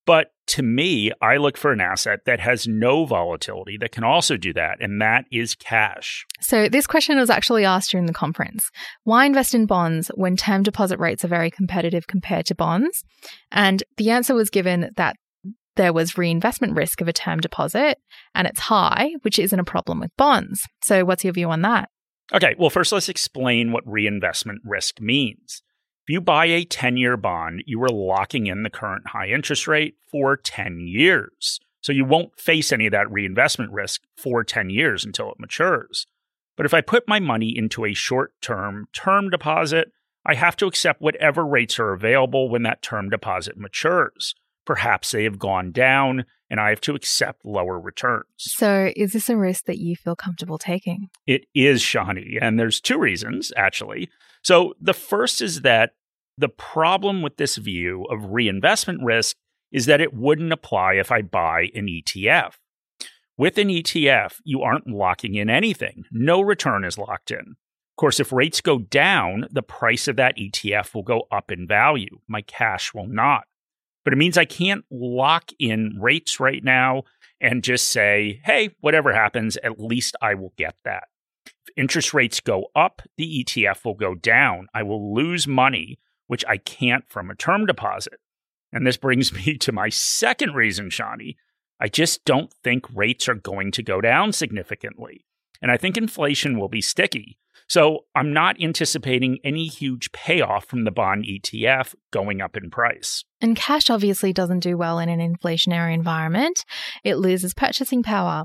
But 0.06 0.28
to 0.46 0.62
me, 0.62 1.12
I 1.20 1.36
look 1.36 1.58
for 1.58 1.72
an 1.72 1.80
asset 1.82 2.20
that 2.24 2.40
has 2.40 2.66
no 2.66 3.04
volatility 3.04 3.76
that 3.78 3.92
can 3.92 4.02
also 4.02 4.38
do 4.38 4.54
that, 4.54 4.78
and 4.80 4.98
that 5.02 5.26
is 5.30 5.54
cash. 5.54 6.24
So, 6.40 6.70
this 6.70 6.86
question 6.86 7.18
was 7.18 7.28
actually 7.28 7.66
asked 7.66 7.90
during 7.90 8.06
the 8.06 8.14
conference 8.14 8.70
Why 9.04 9.26
invest 9.26 9.54
in 9.54 9.66
bonds 9.66 10.10
when 10.14 10.36
term 10.36 10.62
deposit 10.62 10.98
rates 10.98 11.22
are 11.22 11.28
very 11.28 11.50
competitive 11.50 12.06
compared 12.06 12.46
to 12.46 12.54
bonds? 12.54 13.04
And 13.52 13.82
the 13.98 14.08
answer 14.08 14.34
was 14.34 14.48
given 14.48 14.90
that 14.96 15.16
there 15.74 15.92
was 15.92 16.16
reinvestment 16.16 16.74
risk 16.74 17.02
of 17.02 17.08
a 17.08 17.12
term 17.12 17.40
deposit 17.40 17.98
and 18.34 18.46
it's 18.46 18.60
high, 18.60 19.10
which 19.20 19.38
isn't 19.38 19.60
a 19.60 19.64
problem 19.64 20.00
with 20.00 20.16
bonds. 20.16 20.62
So, 20.82 21.04
what's 21.04 21.24
your 21.24 21.34
view 21.34 21.50
on 21.50 21.60
that? 21.60 21.90
Okay, 22.34 22.54
well, 22.58 22.70
first 22.70 22.92
let's 22.92 23.08
explain 23.08 23.72
what 23.72 23.86
reinvestment 23.86 24.60
risk 24.64 25.00
means. 25.00 25.62
If 26.06 26.12
you 26.12 26.20
buy 26.20 26.46
a 26.46 26.64
10 26.64 26.96
year 26.96 27.16
bond, 27.16 27.62
you 27.66 27.82
are 27.82 27.88
locking 27.88 28.46
in 28.46 28.62
the 28.62 28.70
current 28.70 29.08
high 29.08 29.28
interest 29.28 29.66
rate 29.66 29.94
for 30.10 30.36
10 30.36 30.80
years. 30.80 31.60
So 31.80 31.92
you 31.92 32.04
won't 32.04 32.38
face 32.38 32.72
any 32.72 32.86
of 32.86 32.92
that 32.92 33.10
reinvestment 33.10 33.72
risk 33.72 34.02
for 34.16 34.42
10 34.42 34.70
years 34.70 35.04
until 35.04 35.30
it 35.30 35.38
matures. 35.38 36.06
But 36.56 36.66
if 36.66 36.74
I 36.74 36.80
put 36.80 37.06
my 37.06 37.20
money 37.20 37.56
into 37.56 37.84
a 37.84 37.94
short 37.94 38.32
term 38.40 38.88
term 38.92 39.30
deposit, 39.30 39.92
I 40.24 40.34
have 40.34 40.56
to 40.56 40.66
accept 40.66 41.00
whatever 41.00 41.46
rates 41.46 41.78
are 41.78 41.92
available 41.92 42.48
when 42.48 42.62
that 42.64 42.82
term 42.82 43.08
deposit 43.10 43.56
matures. 43.56 44.34
Perhaps 44.64 45.12
they 45.12 45.24
have 45.24 45.38
gone 45.38 45.70
down 45.70 46.24
and 46.50 46.60
I 46.60 46.70
have 46.70 46.80
to 46.82 46.94
accept 46.94 47.44
lower 47.44 47.78
returns. 47.78 48.26
So, 48.38 48.92
is 48.96 49.12
this 49.12 49.28
a 49.28 49.36
risk 49.36 49.64
that 49.64 49.78
you 49.78 49.96
feel 49.96 50.16
comfortable 50.16 50.58
taking? 50.58 51.08
It 51.26 51.46
is, 51.54 51.82
Shani. 51.82 52.38
And 52.40 52.58
there's 52.58 52.80
two 52.80 52.98
reasons, 52.98 53.52
actually. 53.56 54.08
So, 54.42 54.74
the 54.80 54.94
first 54.94 55.40
is 55.40 55.62
that 55.62 55.92
the 56.38 56.48
problem 56.48 57.22
with 57.22 57.36
this 57.36 57.56
view 57.56 58.04
of 58.10 58.32
reinvestment 58.32 59.02
risk 59.02 59.36
is 59.72 59.86
that 59.86 60.00
it 60.00 60.14
wouldn't 60.14 60.52
apply 60.52 60.94
if 60.94 61.10
I 61.10 61.22
buy 61.22 61.68
an 61.74 61.86
ETF. 61.86 62.52
With 63.38 63.58
an 63.58 63.68
ETF, 63.68 64.36
you 64.44 64.62
aren't 64.62 64.86
locking 64.86 65.34
in 65.34 65.50
anything. 65.50 66.04
No 66.10 66.40
return 66.40 66.84
is 66.84 66.96
locked 66.96 67.30
in. 67.30 67.56
Of 67.96 67.98
course, 67.98 68.20
if 68.20 68.32
rates 68.32 68.60
go 68.60 68.78
down, 68.78 69.46
the 69.50 69.62
price 69.62 70.08
of 70.08 70.16
that 70.16 70.36
ETF 70.36 70.94
will 70.94 71.02
go 71.02 71.24
up 71.30 71.50
in 71.50 71.66
value. 71.66 72.20
My 72.28 72.42
cash 72.42 72.94
will 72.94 73.06
not. 73.06 73.44
But 74.06 74.12
it 74.12 74.18
means 74.18 74.38
I 74.38 74.44
can't 74.44 74.84
lock 74.88 75.50
in 75.58 75.98
rates 76.00 76.38
right 76.38 76.62
now 76.62 77.02
and 77.40 77.64
just 77.64 77.90
say, 77.90 78.40
hey, 78.44 78.70
whatever 78.78 79.12
happens, 79.12 79.56
at 79.64 79.80
least 79.80 80.14
I 80.22 80.34
will 80.34 80.52
get 80.56 80.76
that. 80.84 81.08
If 81.44 81.74
interest 81.76 82.14
rates 82.14 82.38
go 82.38 82.68
up, 82.76 83.02
the 83.16 83.44
ETF 83.44 83.84
will 83.84 83.94
go 83.94 84.14
down. 84.14 84.68
I 84.72 84.84
will 84.84 85.12
lose 85.12 85.48
money, 85.48 85.98
which 86.28 86.44
I 86.46 86.56
can't 86.56 87.02
from 87.08 87.32
a 87.32 87.34
term 87.34 87.66
deposit. 87.66 88.20
And 88.72 88.86
this 88.86 88.96
brings 88.96 89.32
me 89.46 89.56
to 89.58 89.72
my 89.72 89.88
second 89.88 90.54
reason, 90.54 90.88
Shani. 90.88 91.34
I 91.80 91.88
just 91.88 92.24
don't 92.24 92.54
think 92.62 92.86
rates 92.94 93.28
are 93.28 93.34
going 93.34 93.72
to 93.72 93.82
go 93.82 94.00
down 94.00 94.32
significantly. 94.32 95.24
And 95.60 95.72
I 95.72 95.76
think 95.76 95.96
inflation 95.96 96.60
will 96.60 96.68
be 96.68 96.80
sticky. 96.80 97.38
So 97.68 98.00
I'm 98.14 98.32
not 98.32 98.60
anticipating 98.60 99.38
any 99.42 99.66
huge 99.66 100.12
payoff 100.12 100.66
from 100.66 100.84
the 100.84 100.90
bond 100.90 101.24
ETF 101.24 101.94
going 102.12 102.40
up 102.40 102.56
in 102.56 102.70
price. 102.70 103.24
And 103.40 103.56
cash 103.56 103.90
obviously 103.90 104.32
doesn't 104.32 104.60
do 104.60 104.76
well 104.76 104.98
in 104.98 105.08
an 105.08 105.20
inflationary 105.20 105.92
environment. 105.92 106.64
It 107.04 107.16
loses 107.16 107.54
purchasing 107.54 108.02
power. 108.02 108.44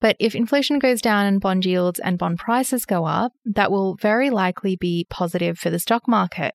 But 0.00 0.16
if 0.18 0.34
inflation 0.34 0.78
goes 0.78 1.00
down 1.00 1.26
and 1.26 1.40
bond 1.40 1.64
yields 1.64 1.98
and 1.98 2.18
bond 2.18 2.38
prices 2.38 2.84
go 2.84 3.06
up, 3.06 3.32
that 3.44 3.70
will 3.70 3.96
very 3.96 4.30
likely 4.30 4.76
be 4.76 5.06
positive 5.08 5.58
for 5.58 5.70
the 5.70 5.78
stock 5.78 6.08
market. 6.08 6.54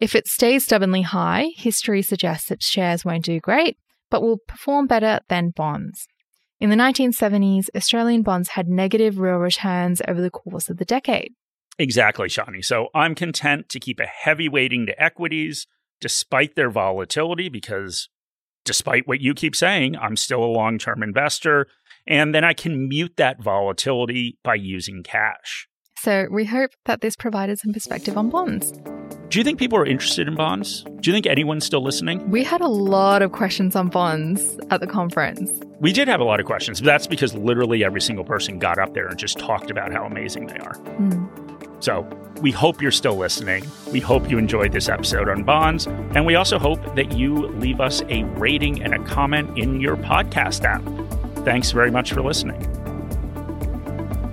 If 0.00 0.14
it 0.14 0.28
stays 0.28 0.64
stubbornly 0.64 1.02
high, 1.02 1.50
history 1.56 2.02
suggests 2.02 2.48
that 2.48 2.62
shares 2.62 3.04
won't 3.04 3.24
do 3.24 3.40
great, 3.40 3.78
but 4.10 4.22
will 4.22 4.38
perform 4.46 4.86
better 4.86 5.20
than 5.28 5.50
bonds. 5.50 6.06
In 6.60 6.70
the 6.70 6.76
1970s, 6.76 7.68
Australian 7.76 8.22
bonds 8.22 8.50
had 8.50 8.68
negative 8.68 9.18
real 9.20 9.36
returns 9.36 10.02
over 10.08 10.20
the 10.20 10.30
course 10.30 10.68
of 10.68 10.78
the 10.78 10.84
decade. 10.84 11.32
Exactly, 11.78 12.28
Shani. 12.28 12.64
So 12.64 12.88
I'm 12.94 13.14
content 13.14 13.68
to 13.68 13.78
keep 13.78 14.00
a 14.00 14.06
heavy 14.06 14.48
weighting 14.48 14.86
to 14.86 15.02
equities 15.02 15.68
despite 16.00 16.56
their 16.56 16.70
volatility 16.70 17.48
because 17.48 18.08
despite 18.64 19.06
what 19.06 19.20
you 19.20 19.34
keep 19.34 19.54
saying, 19.54 19.96
I'm 19.96 20.16
still 20.16 20.42
a 20.42 20.46
long 20.46 20.78
term 20.78 21.02
investor. 21.02 21.68
And 22.08 22.34
then 22.34 22.44
I 22.44 22.54
can 22.54 22.88
mute 22.88 23.14
that 23.16 23.40
volatility 23.40 24.38
by 24.42 24.56
using 24.56 25.04
cash. 25.04 25.68
So 25.98 26.26
we 26.30 26.44
hope 26.44 26.70
that 26.86 27.00
this 27.00 27.14
provided 27.14 27.60
some 27.60 27.72
perspective 27.72 28.18
on 28.18 28.30
bonds. 28.30 28.72
Do 29.28 29.38
you 29.38 29.44
think 29.44 29.58
people 29.58 29.78
are 29.78 29.84
interested 29.84 30.26
in 30.26 30.34
bonds? 30.34 30.84
Do 31.00 31.10
you 31.10 31.12
think 31.12 31.26
anyone's 31.26 31.66
still 31.66 31.82
listening? 31.82 32.30
We 32.30 32.42
had 32.42 32.62
a 32.62 32.68
lot 32.68 33.20
of 33.20 33.32
questions 33.32 33.76
on 33.76 33.88
bonds 33.88 34.58
at 34.70 34.80
the 34.80 34.86
conference. 34.86 35.50
We 35.80 35.92
did 35.92 36.08
have 36.08 36.20
a 36.20 36.24
lot 36.24 36.40
of 36.40 36.46
questions, 36.46 36.80
but 36.80 36.86
that's 36.86 37.06
because 37.06 37.34
literally 37.34 37.84
every 37.84 38.00
single 38.00 38.24
person 38.24 38.58
got 38.58 38.78
up 38.78 38.94
there 38.94 39.06
and 39.06 39.18
just 39.18 39.38
talked 39.38 39.70
about 39.70 39.92
how 39.92 40.06
amazing 40.06 40.46
they 40.46 40.56
are. 40.56 40.74
Mm. 40.74 41.84
So 41.84 42.08
we 42.40 42.50
hope 42.50 42.80
you're 42.80 42.90
still 42.90 43.16
listening. 43.16 43.66
We 43.92 44.00
hope 44.00 44.30
you 44.30 44.38
enjoyed 44.38 44.72
this 44.72 44.88
episode 44.88 45.28
on 45.28 45.44
bonds. 45.44 45.86
And 45.86 46.24
we 46.24 46.34
also 46.34 46.58
hope 46.58 46.82
that 46.94 47.12
you 47.12 47.48
leave 47.48 47.82
us 47.82 48.02
a 48.08 48.24
rating 48.24 48.82
and 48.82 48.94
a 48.94 49.04
comment 49.04 49.58
in 49.58 49.78
your 49.78 49.96
podcast 49.98 50.64
app. 50.64 50.82
Thanks 51.44 51.70
very 51.70 51.90
much 51.90 52.12
for 52.12 52.22
listening. 52.22 52.77